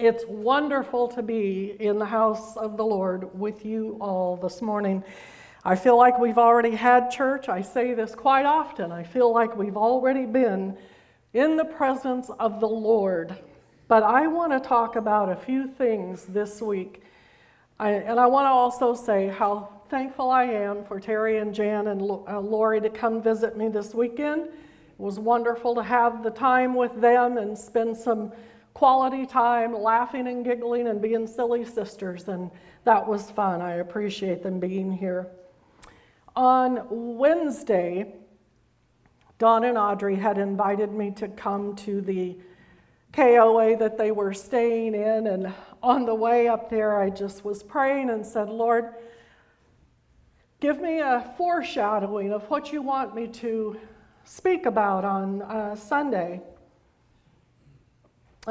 [0.00, 5.04] It's wonderful to be in the house of the Lord with you all this morning.
[5.62, 7.50] I feel like we've already had church.
[7.50, 8.92] I say this quite often.
[8.92, 10.78] I feel like we've already been
[11.34, 13.38] in the presence of the Lord.
[13.88, 17.02] But I want to talk about a few things this week.
[17.78, 21.88] I, and I want to also say how thankful I am for Terry and Jan
[21.88, 24.44] and uh, Lori to come visit me this weekend.
[24.44, 24.52] It
[24.96, 28.32] was wonderful to have the time with them and spend some
[28.80, 32.50] quality time laughing and giggling and being silly sisters, and
[32.84, 33.60] that was fun.
[33.60, 35.26] I appreciate them being here.
[36.34, 38.14] On Wednesday,
[39.38, 42.38] Don and Audrey had invited me to come to the
[43.12, 45.52] KOA that they were staying in, and
[45.82, 48.94] on the way up there, I just was praying and said, Lord,
[50.58, 53.78] give me a foreshadowing of what you want me to
[54.24, 56.40] speak about on uh, Sunday.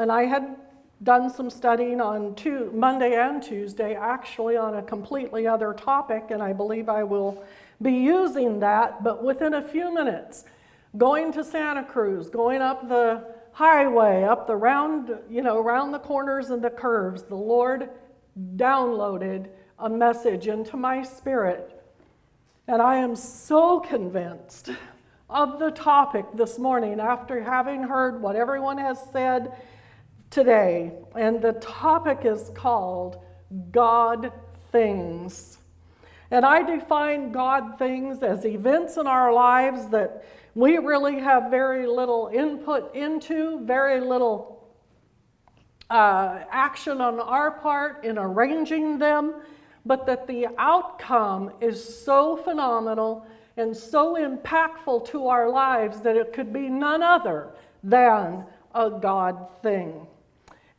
[0.00, 0.56] And I had
[1.02, 6.42] done some studying on two, Monday and Tuesday, actually on a completely other topic, and
[6.42, 7.44] I believe I will
[7.82, 9.04] be using that.
[9.04, 10.44] But within a few minutes,
[10.96, 15.98] going to Santa Cruz, going up the highway, up the round, you know, around the
[15.98, 17.90] corners and the curves, the Lord
[18.56, 21.78] downloaded a message into my spirit.
[22.66, 24.70] And I am so convinced
[25.28, 29.52] of the topic this morning after having heard what everyone has said
[30.30, 33.20] today, and the topic is called
[33.72, 34.32] God
[34.70, 35.58] Things.
[36.30, 41.88] And I define God things as events in our lives that we really have very
[41.88, 44.68] little input into, very little
[45.90, 49.34] uh, action on our part in arranging them,
[49.84, 56.32] but that the outcome is so phenomenal and so impactful to our lives that it
[56.32, 57.48] could be none other
[57.82, 60.06] than a God thing.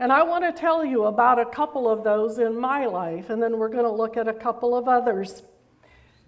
[0.01, 3.39] And I want to tell you about a couple of those in my life, and
[3.39, 5.43] then we're going to look at a couple of others.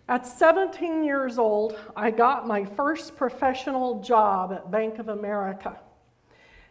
[0.08, 5.80] At 17 years old, I got my first professional job at Bank of America.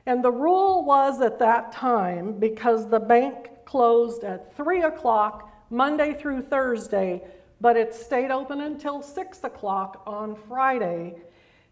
[0.06, 6.14] And the rule was at that time, because the bank closed at 3 o'clock Monday
[6.14, 7.24] through Thursday,
[7.60, 11.16] but it stayed open until 6 o'clock on Friday,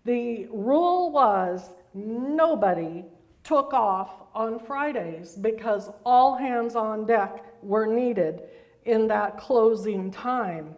[0.04, 3.04] the rule was nobody
[3.44, 8.42] took off on Fridays because all hands on deck were needed
[8.84, 10.74] in that closing time.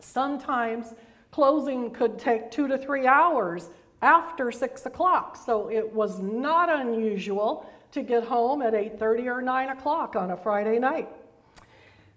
[0.00, 0.94] Sometimes
[1.30, 3.70] closing could take two to three hours
[4.02, 9.68] after six o'clock, so it was not unusual to get home at 8:30 or 9
[9.70, 11.08] o'clock on a Friday night.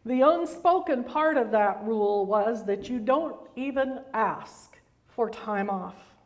[0.06, 6.17] The unspoken part of that rule was that you don't even ask for time off.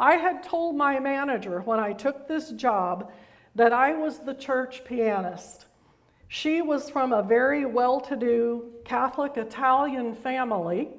[0.00, 3.10] I had told my manager when I took this job
[3.54, 5.66] that I was the church pianist.
[6.28, 10.90] She was from a very well to do Catholic Italian family,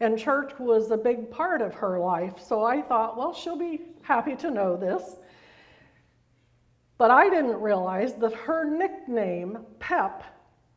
[0.00, 2.34] and church was a big part of her life.
[2.40, 5.18] So I thought, well, she'll be happy to know this.
[6.96, 10.24] But I didn't realize that her nickname, Pep,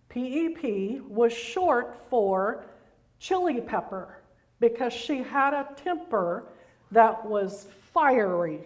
[0.10, 2.66] P E P, was short for
[3.20, 4.22] chili pepper
[4.60, 6.50] because she had a temper
[6.92, 8.62] that was fiery.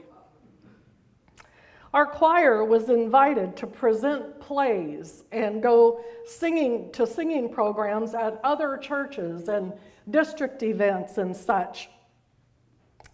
[1.94, 8.78] Our choir was invited to present plays and go singing to singing programs at other
[8.78, 9.72] churches and
[10.10, 11.90] district events and such.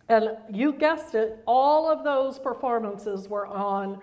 [0.09, 3.99] And you guessed it, all of those performances were on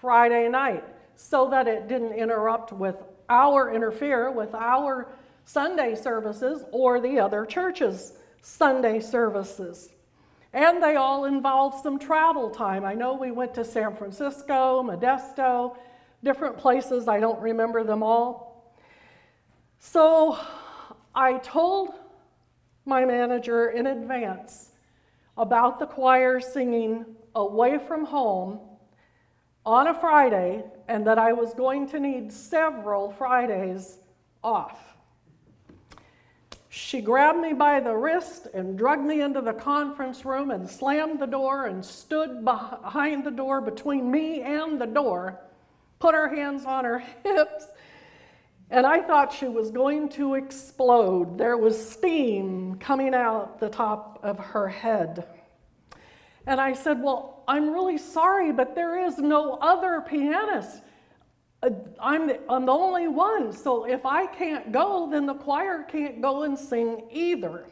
[0.00, 0.84] Friday night
[1.16, 5.08] so that it didn't interrupt with our interfere with our
[5.44, 9.91] Sunday services or the other churches' Sunday services.
[10.52, 12.84] And they all involved some travel time.
[12.84, 15.76] I know we went to San Francisco, Modesto,
[16.22, 17.08] different places.
[17.08, 18.74] I don't remember them all.
[19.78, 20.38] So
[21.14, 21.94] I told
[22.84, 24.72] my manager in advance
[25.36, 28.60] about the choir singing away from home
[29.64, 33.98] on a Friday and that I was going to need several Fridays
[34.42, 34.91] off.
[36.74, 41.18] She grabbed me by the wrist and dragged me into the conference room and slammed
[41.18, 45.38] the door and stood behind the door between me and the door,
[45.98, 47.66] put her hands on her hips,
[48.70, 51.36] and I thought she was going to explode.
[51.36, 55.26] There was steam coming out the top of her head.
[56.46, 60.80] And I said, Well, I'm really sorry, but there is no other pianist.
[61.62, 61.70] Uh,
[62.00, 66.20] I'm the, I'm the only one, so if I can't go, then the choir can't
[66.20, 67.66] go and sing either.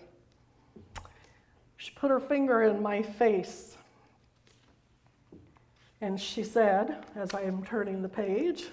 [1.76, 3.76] She put her finger in my face.
[6.00, 8.66] And she said, as I am turning the page,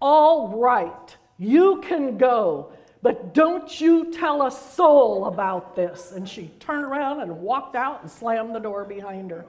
[0.00, 2.72] All right, you can go,
[3.02, 6.12] but don't you tell a soul about this.
[6.12, 9.46] And she turned around and walked out and slammed the door behind her.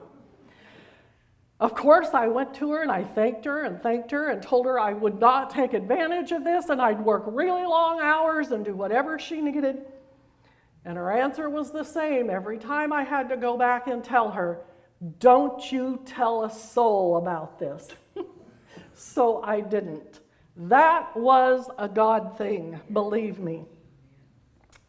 [1.59, 4.67] Of course, I went to her and I thanked her and thanked her and told
[4.67, 8.63] her I would not take advantage of this and I'd work really long hours and
[8.63, 9.81] do whatever she needed.
[10.85, 14.31] And her answer was the same every time I had to go back and tell
[14.31, 14.61] her,
[15.19, 17.89] Don't you tell a soul about this.
[18.93, 20.21] so I didn't.
[20.55, 23.65] That was a God thing, believe me.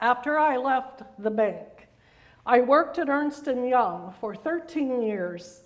[0.00, 1.88] After I left the bank,
[2.46, 5.62] I worked at Ernst & Young for 13 years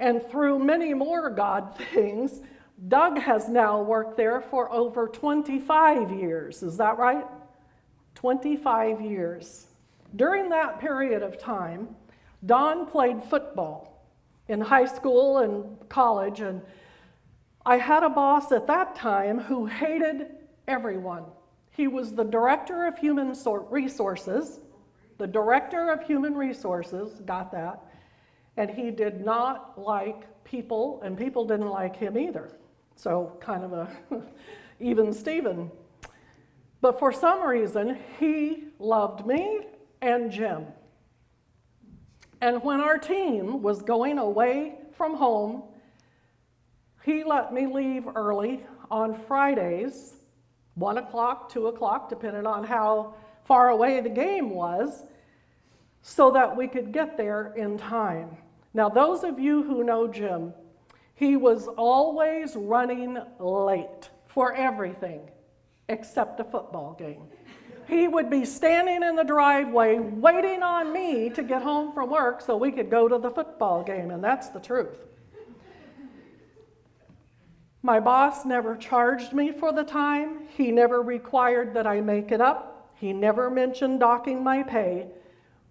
[0.00, 2.40] and through many more God things,
[2.88, 6.62] Doug has now worked there for over 25 years.
[6.62, 7.26] Is that right?
[8.14, 9.66] 25 years.
[10.16, 11.94] During that period of time,
[12.46, 14.08] Don played football
[14.48, 16.62] in high school and college, and
[17.66, 20.28] I had a boss at that time who hated
[20.66, 21.24] everyone.
[21.72, 23.34] He was the director of human
[23.68, 24.60] resources,
[25.18, 27.84] the director of human resources, got that
[28.60, 32.50] and he did not like people, and people didn't like him either.
[32.94, 33.88] So, kind of a
[34.80, 35.70] even Steven.
[36.82, 39.60] But for some reason, he loved me
[40.02, 40.66] and Jim.
[42.42, 45.62] And when our team was going away from home,
[47.02, 50.16] he let me leave early on Fridays,
[50.74, 53.14] 1 o'clock, 2 o'clock, depending on how
[53.44, 55.04] far away the game was
[56.02, 58.36] so that we could get there in time.
[58.72, 60.54] Now, those of you who know Jim,
[61.14, 65.28] he was always running late for everything
[65.88, 67.24] except a football game.
[67.88, 72.40] He would be standing in the driveway waiting on me to get home from work
[72.40, 75.06] so we could go to the football game, and that's the truth.
[77.82, 80.46] My boss never charged me for the time.
[80.56, 82.92] He never required that I make it up.
[82.94, 85.08] He never mentioned docking my pay.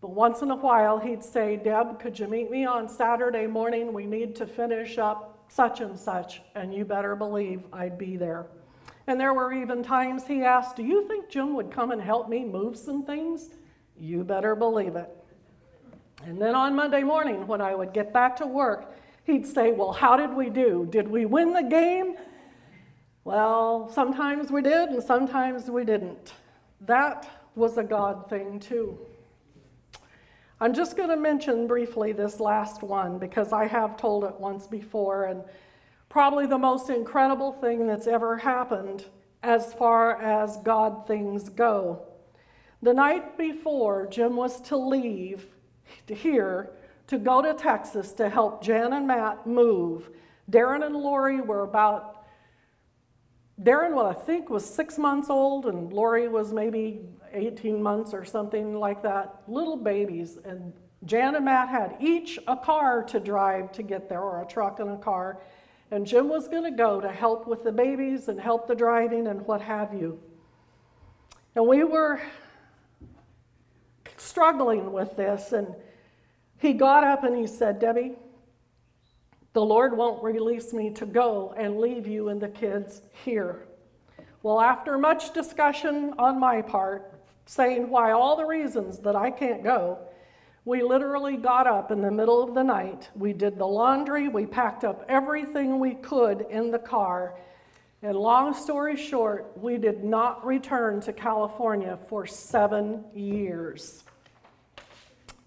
[0.02, 3.92] But once in a while, he'd say, Deb, could you meet me on Saturday morning?
[3.92, 8.48] We need to finish up such and such, and you better believe I'd be there.
[9.08, 12.30] And there were even times he asked, Do you think Jim would come and help
[12.30, 13.50] me move some things?
[14.00, 15.10] You better believe it.
[16.24, 18.94] And then on Monday morning, when I would get back to work,
[19.26, 20.88] he'd say, Well, how did we do?
[20.90, 22.16] Did we win the game?
[23.24, 26.34] Well, sometimes we did, and sometimes we didn't.
[26.82, 28.98] That was a God thing, too.
[30.62, 34.68] I'm just going to mention briefly this last one because I have told it once
[34.68, 35.44] before, and
[36.10, 39.06] probably the most incredible thing that's ever happened
[39.42, 42.06] as far as God things go.
[42.82, 45.46] The night before Jim was to leave
[46.08, 46.72] here
[47.08, 50.10] to go to Texas to help Jan and Matt move,
[50.52, 52.26] Darren and Lori were about
[53.62, 57.02] Darren, well, I think, was six months old, and Lori was maybe
[57.34, 59.42] 18 months or something like that.
[59.48, 60.38] Little babies.
[60.44, 60.74] And
[61.06, 64.80] Jan and Matt had each a car to drive to get there, or a truck
[64.80, 65.42] and a car.
[65.92, 69.28] And Jim was going to go to help with the babies and help the driving
[69.28, 70.20] and what have you.
[71.56, 72.22] And we were
[74.18, 75.74] struggling with this, and
[76.58, 78.16] he got up and he said, Debbie,
[79.54, 83.66] the Lord won't release me to go and leave you and the kids here.
[84.44, 87.19] Well, after much discussion on my part,
[87.50, 89.98] saying why all the reasons that I can't go,
[90.66, 93.10] we literally got up in the middle of the night.
[93.16, 97.34] We did the laundry, we packed up everything we could in the car.
[98.04, 104.04] And long story short, we did not return to California for seven years.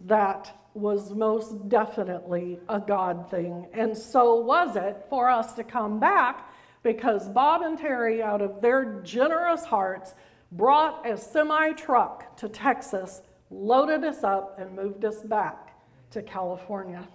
[0.00, 3.68] That was most definitely a God thing.
[3.72, 8.60] And so was it for us to come back because Bob and Terry, out of
[8.60, 10.14] their generous hearts,
[10.52, 15.76] brought a semi truck to Texas, loaded us up, and moved us back
[16.10, 17.06] to California.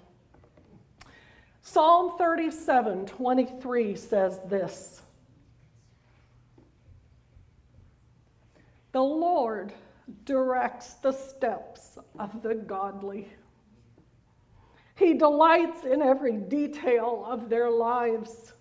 [1.62, 5.02] Psalm 37 23 says this
[8.92, 9.74] The Lord
[10.26, 13.28] directs the steps of the godly.
[14.96, 18.54] He delights in every detail of their lives.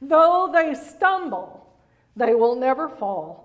[0.00, 1.72] Though they stumble,
[2.16, 3.43] they will never fall,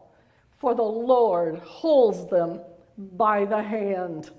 [0.60, 2.62] for the Lord holds them
[2.98, 4.30] by the hand.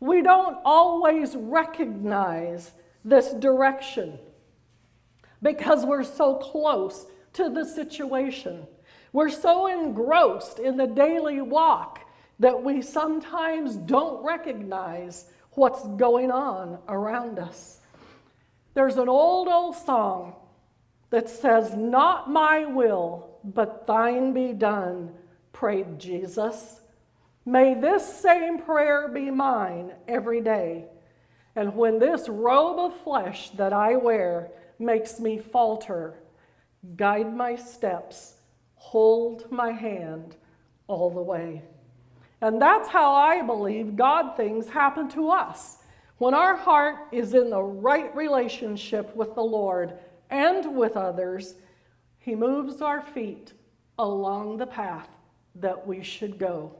[0.00, 2.72] We don't always recognize
[3.04, 4.18] this direction
[5.42, 8.66] because we're so close to the situation.
[9.12, 12.00] We're so engrossed in the daily walk
[12.38, 17.80] that we sometimes don't recognize what's going on around us.
[18.74, 20.34] There's an old, old song
[21.10, 25.14] that says, Not my will, but thine be done,
[25.56, 26.80] prayed Jesus.
[27.46, 30.84] May this same prayer be mine every day.
[31.54, 36.20] And when this robe of flesh that I wear makes me falter,
[36.96, 38.34] guide my steps,
[38.74, 40.36] hold my hand
[40.88, 41.62] all the way.
[42.42, 45.78] And that's how I believe God things happen to us.
[46.18, 49.94] When our heart is in the right relationship with the Lord
[50.28, 51.54] and with others,
[52.18, 53.54] He moves our feet
[53.98, 55.15] along the path
[55.60, 56.76] that we should go.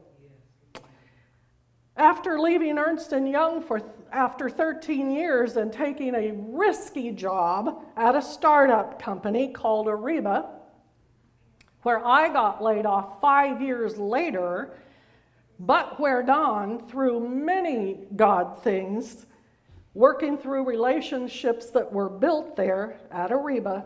[1.95, 3.81] After leaving Ernst & Young for
[4.11, 10.47] after 13 years and taking a risky job at a startup company called Ariba,
[11.81, 14.77] where I got laid off 5 years later,
[15.59, 19.25] but where Don, through many God things,
[19.95, 23.83] working through relationships that were built there at Ariba,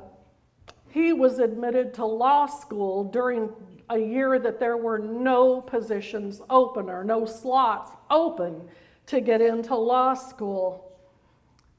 [0.89, 3.49] he was admitted to law school during
[3.91, 8.67] a year that there were no positions open or no slots open
[9.05, 10.97] to get into law school.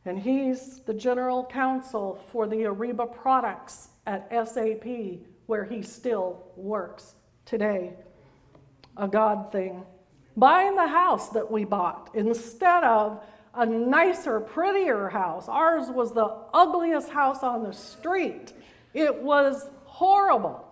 [0.04, 4.86] And he's the general counsel for the Ariba products at SAP,
[5.46, 7.14] where he still works
[7.46, 7.94] today
[8.96, 9.84] a God thing.
[10.36, 15.48] Buying the house that we bought instead of a nicer, prettier house.
[15.48, 18.52] Ours was the ugliest house on the street.
[18.92, 20.71] It was horrible,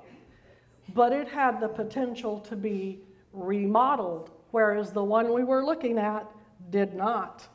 [0.94, 3.00] but it had the potential to be
[3.32, 6.26] remodeled, whereas the one we were looking at
[6.70, 7.46] did not.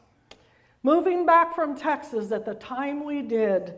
[0.83, 3.73] Moving back from Texas at the time we did,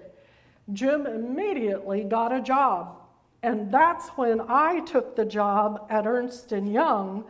[0.74, 2.98] Jim immediately got a job
[3.44, 7.24] and that's when I took the job at Ernst & Young.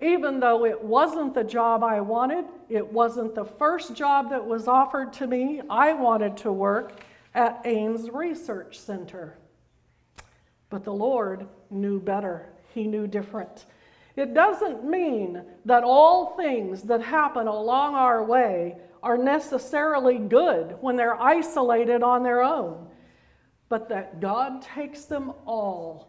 [0.00, 4.68] Even though it wasn't the job I wanted, it wasn't the first job that was
[4.68, 5.60] offered to me.
[5.68, 7.00] I wanted to work
[7.34, 9.38] at Ames Research Center.
[10.70, 12.48] But the Lord knew better.
[12.72, 13.66] He knew different.
[14.16, 20.96] It doesn't mean that all things that happen along our way are necessarily good when
[20.96, 22.86] they're isolated on their own
[23.70, 26.08] but that God takes them all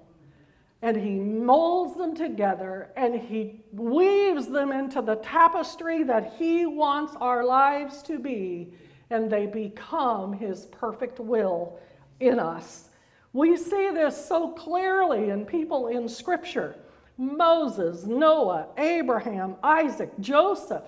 [0.82, 7.16] and He molds them together and He weaves them into the tapestry that He wants
[7.22, 8.74] our lives to be,
[9.12, 11.80] and they become His perfect will
[12.20, 12.90] in us.
[13.34, 16.76] We see this so clearly in people in Scripture
[17.18, 20.86] Moses, Noah, Abraham, Isaac, Joseph,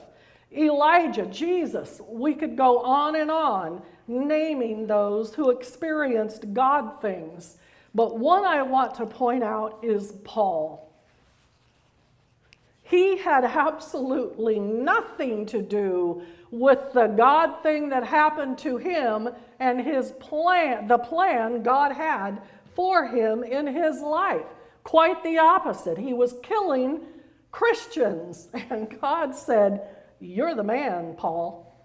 [0.55, 2.01] Elijah, Jesus.
[2.09, 7.57] We could go on and on naming those who experienced God things.
[7.93, 10.92] But one I want to point out is Paul.
[12.93, 16.21] He had absolutely nothing to do
[16.51, 22.43] with the God thing that happened to him and his plan, the plan God had
[22.75, 24.45] for him in his life.
[24.83, 25.97] Quite the opposite.
[25.97, 27.01] He was killing
[27.49, 31.75] Christians, and God said, You're the man, Paul.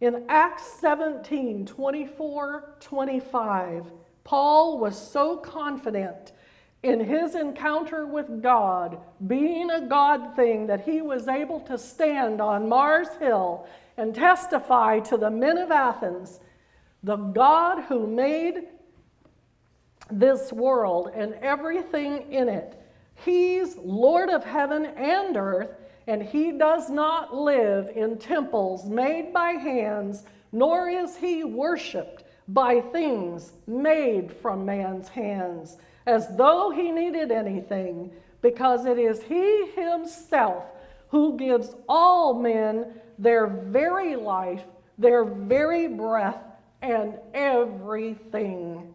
[0.00, 3.92] In Acts 17 24 25,
[4.24, 6.32] Paul was so confident
[6.82, 12.40] in his encounter with God, being a God thing, that he was able to stand
[12.40, 13.66] on Mars Hill
[13.96, 16.40] and testify to the men of Athens
[17.02, 18.68] the God who made
[20.10, 22.80] this world and everything in it.
[23.24, 25.74] He's Lord of heaven and earth,
[26.06, 32.80] and he does not live in temples made by hands, nor is he worshiped by
[32.80, 35.76] things made from man's hands,
[36.08, 38.10] as though he needed anything,
[38.40, 40.64] because it is he himself
[41.10, 42.86] who gives all men
[43.18, 44.62] their very life,
[44.96, 46.42] their very breath,
[46.80, 48.94] and everything.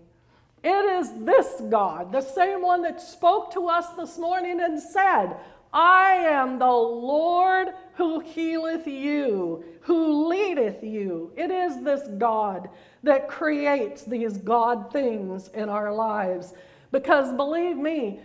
[0.63, 5.35] It is this God, the same one that spoke to us this morning and said,
[5.71, 11.31] I am the Lord who healeth you, who leadeth you.
[11.35, 12.69] It is this God
[13.03, 16.53] that creates these God things in our lives.
[16.93, 18.19] Because believe me,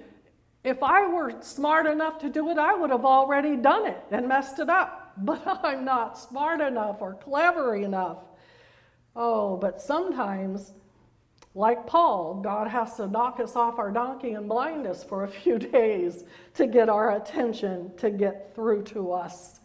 [0.63, 4.29] if I were smart enough to do it, I would have already done it and
[4.29, 5.07] messed it up.
[5.21, 8.19] But I'm not smart enough or clever enough.
[9.17, 10.75] Oh, but sometimes
[11.57, 15.29] like Paul, God has to knock us off our donkey and blind us for a
[15.29, 16.23] few days
[16.55, 19.59] to get our attention to get through to us.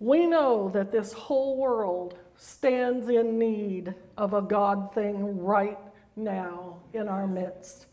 [0.00, 5.78] We know that this whole world stands in need of a God thing right
[6.18, 7.86] now in our midst.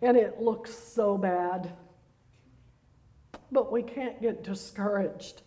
[0.00, 1.72] And it looks so bad.
[3.50, 5.42] But we can't get discouraged.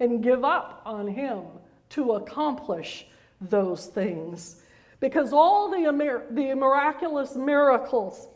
[0.00, 1.42] and give up on him
[1.90, 3.06] to accomplish
[3.40, 4.62] those things.
[4.98, 8.28] Because all the, the miraculous miracles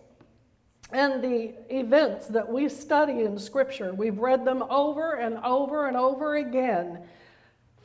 [0.92, 5.96] and the events that we study in Scripture, we've read them over and over and
[5.96, 7.00] over again.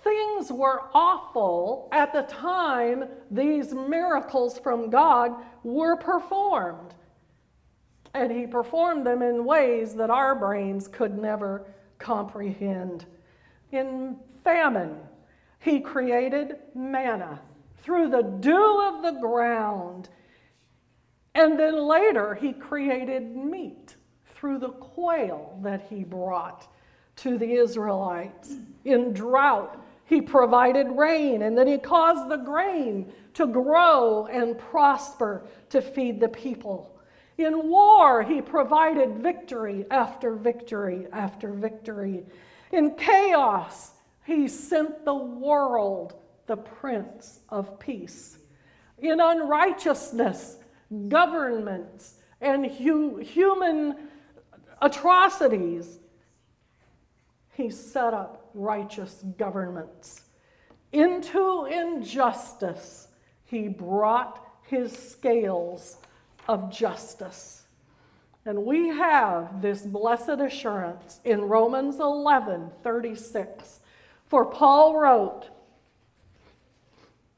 [0.03, 6.93] Things were awful at the time these miracles from God were performed.
[8.13, 11.65] And He performed them in ways that our brains could never
[11.97, 13.05] comprehend.
[13.71, 14.97] In famine,
[15.59, 17.41] He created manna
[17.81, 20.09] through the dew of the ground.
[21.35, 26.67] And then later, he created meat through the quail that he brought
[27.17, 28.55] to the Israelites.
[28.85, 35.45] In drought, he provided rain, and then he caused the grain to grow and prosper
[35.69, 36.99] to feed the people.
[37.37, 42.25] In war, he provided victory after victory after victory.
[42.71, 43.91] In chaos,
[44.25, 46.15] he sent the world
[46.47, 48.39] the Prince of Peace.
[48.97, 50.57] In unrighteousness,
[51.07, 54.09] governments, and hu- human
[54.81, 55.99] atrocities,
[57.59, 60.21] he set up righteous governments.
[60.93, 63.09] Into injustice,
[63.43, 65.97] he brought his scales
[66.47, 67.63] of justice.
[68.45, 73.81] And we have this blessed assurance in Romans 11 36.
[74.27, 75.49] For Paul wrote,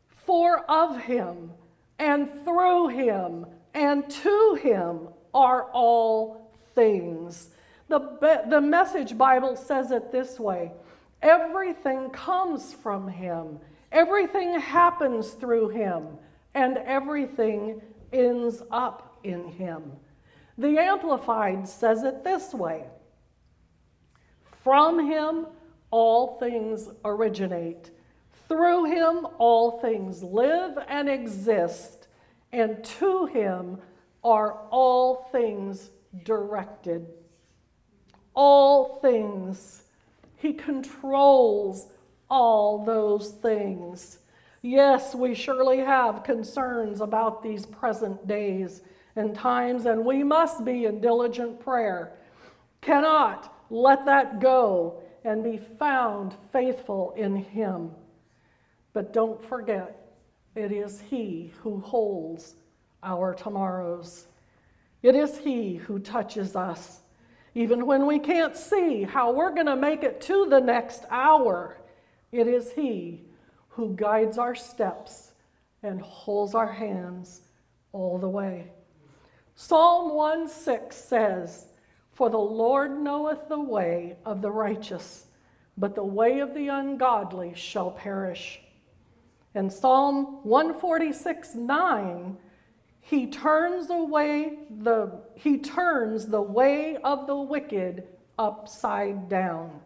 [0.08, 1.52] For of him,
[1.98, 7.50] and through him, and to him are all things.
[7.92, 10.72] The, the Message Bible says it this way
[11.22, 13.60] everything comes from him,
[13.92, 16.08] everything happens through him,
[16.54, 17.82] and everything
[18.14, 19.92] ends up in him.
[20.58, 22.86] The Amplified says it this way
[24.64, 25.48] From him
[25.90, 27.92] all things originate,
[28.48, 32.08] through him all things live and exist,
[32.54, 33.80] and to him
[34.24, 35.92] are all things
[36.24, 37.06] directed.
[38.34, 39.84] All things.
[40.38, 41.88] He controls
[42.30, 44.20] all those things.
[44.62, 48.82] Yes, we surely have concerns about these present days
[49.16, 52.14] and times, and we must be in diligent prayer.
[52.80, 57.92] Cannot let that go and be found faithful in Him.
[58.94, 60.14] But don't forget,
[60.56, 62.56] it is He who holds
[63.04, 64.28] our tomorrows.
[65.02, 67.02] It is He who touches us.
[67.54, 71.78] Even when we can't see how we're going to make it to the next hour,
[72.32, 73.26] it is He
[73.70, 75.32] who guides our steps
[75.84, 77.42] and holds our hands
[77.92, 78.72] all the way.
[79.56, 81.68] Psalm 1 6 says,
[82.12, 85.26] For the Lord knoweth the way of the righteous,
[85.78, 88.62] but the way of the ungodly shall perish.
[89.54, 92.38] And Psalm 146 9,
[93.02, 98.08] he turns away the he turns the way of the wicked
[98.40, 99.82] upside down.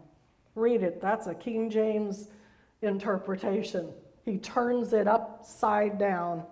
[0.54, 1.02] Read it.
[1.02, 2.30] That's a King James
[2.82, 3.92] interpretation.
[4.24, 6.44] He turns it upside down.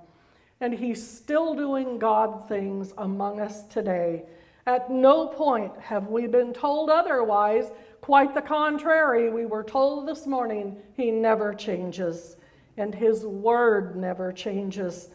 [0.61, 4.23] And he's still doing God things among us today.
[4.65, 7.71] At no point have we been told otherwise.
[7.99, 12.37] Quite the contrary, we were told this morning he never changes,
[12.77, 15.09] and his word never changes.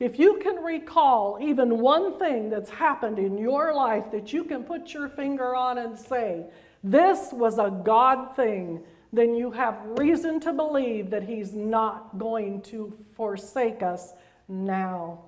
[0.00, 4.64] If you can recall even one thing that's happened in your life that you can
[4.64, 6.46] put your finger on and say,
[6.82, 8.82] this was a God thing,
[9.12, 14.14] then you have reason to believe that He's not going to forsake us
[14.48, 15.24] now.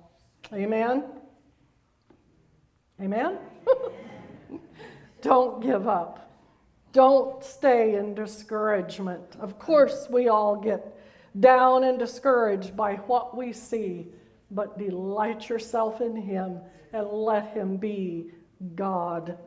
[0.51, 1.03] Amen?
[2.99, 3.37] Amen?
[5.21, 6.31] Don't give up.
[6.93, 9.35] Don't stay in discouragement.
[9.39, 10.99] Of course, we all get
[11.39, 14.07] down and discouraged by what we see,
[14.53, 16.59] but delight yourself in Him
[16.93, 18.31] and let Him be
[18.75, 19.37] God.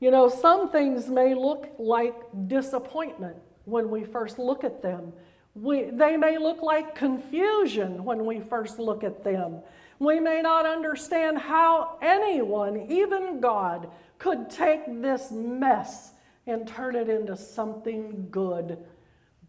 [0.00, 2.14] You know, some things may look like
[2.46, 5.12] disappointment when we first look at them.
[5.54, 9.60] We, they may look like confusion when we first look at them.
[9.98, 16.12] We may not understand how anyone, even God, could take this mess
[16.46, 18.78] and turn it into something good.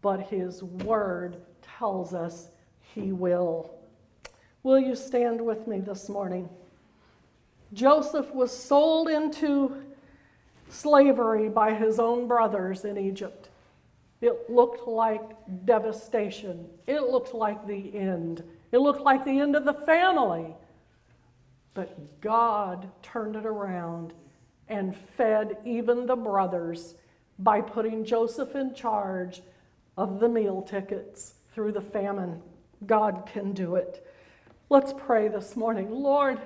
[0.02, 2.48] But His Word tells us
[2.80, 3.79] He will.
[4.62, 6.48] Will you stand with me this morning?
[7.72, 9.74] Joseph was sold into
[10.68, 13.48] slavery by his own brothers in Egypt.
[14.20, 15.22] It looked like
[15.64, 16.66] devastation.
[16.86, 18.42] It looked like the end.
[18.70, 20.54] It looked like the end of the family.
[21.72, 24.12] But God turned it around
[24.68, 26.96] and fed even the brothers
[27.38, 29.40] by putting Joseph in charge
[29.96, 32.42] of the meal tickets through the famine.
[32.86, 34.06] God can do it.
[34.72, 35.90] Let's pray this morning.
[35.90, 36.38] Lord,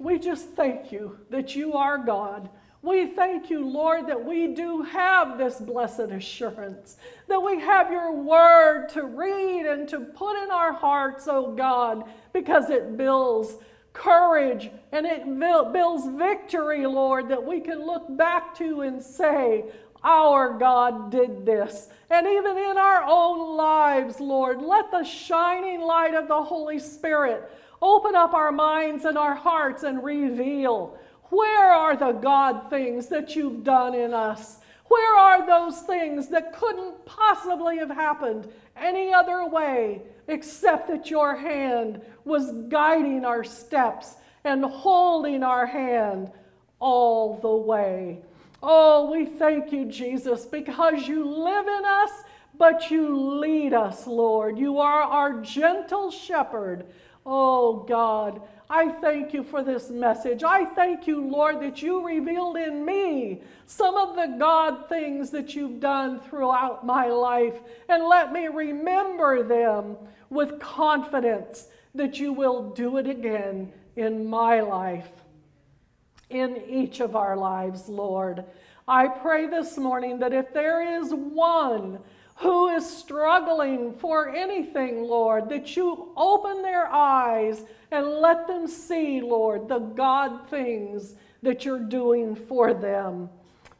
[0.00, 2.50] we just thank you that you are God.
[2.82, 6.96] We thank you, Lord, that we do have this blessed assurance,
[7.28, 12.02] that we have your word to read and to put in our hearts, oh God,
[12.32, 13.54] because it builds
[13.92, 15.24] courage and it
[15.72, 19.66] builds victory, Lord, that we can look back to and say,
[20.04, 21.88] Our God did this.
[22.10, 27.50] And even in our own lives, Lord, let the shining light of the Holy Spirit
[27.80, 30.98] open up our minds and our hearts and reveal
[31.30, 34.58] where are the God things that you've done in us?
[34.86, 41.34] Where are those things that couldn't possibly have happened any other way except that your
[41.34, 46.30] hand was guiding our steps and holding our hand
[46.78, 48.22] all the way?
[48.66, 52.10] Oh, we thank you, Jesus, because you live in us,
[52.56, 54.58] but you lead us, Lord.
[54.58, 56.86] You are our gentle shepherd.
[57.26, 58.40] Oh, God.
[58.70, 60.42] I thank you for this message.
[60.42, 65.54] I thank you, Lord, that you revealed in me some of the God things that
[65.54, 67.60] you've done throughout my life.
[67.90, 69.98] And let me remember them
[70.30, 75.10] with confidence that you will do it again in my life,
[76.30, 78.44] in each of our lives, Lord.
[78.86, 81.98] I pray this morning that if there is one
[82.36, 89.20] who is struggling for anything, Lord, that you open their eyes and let them see,
[89.20, 93.30] Lord, the God things that you're doing for them.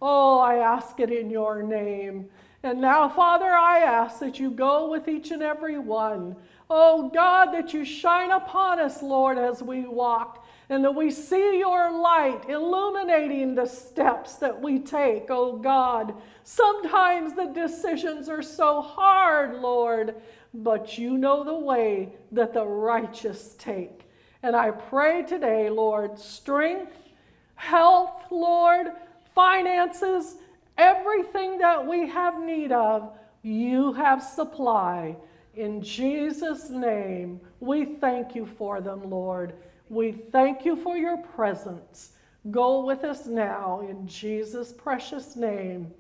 [0.01, 2.29] Oh, I ask it in your name.
[2.63, 6.37] And now, Father, I ask that you go with each and every one.
[6.77, 11.61] Oh, God, that you shine upon us, Lord, as we walk, and that we see
[11.61, 16.15] your light illuminating the steps that we take, oh God.
[16.43, 20.17] Sometimes the decisions are so hard, Lord,
[20.53, 24.11] but you know the way that the righteous take.
[24.43, 27.09] And I pray today, Lord, strength,
[27.55, 28.89] health, Lord,
[29.33, 30.39] finances,
[30.77, 35.15] everything that we have need of, you have supply.
[35.57, 39.55] In Jesus' name, we thank you for them, Lord.
[39.89, 42.13] We thank you for your presence.
[42.51, 45.93] Go with us now in Jesus' precious name.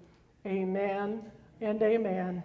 [0.44, 1.22] Amen
[1.60, 2.42] and amen.